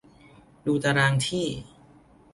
[0.65, 1.47] ดูตารางที่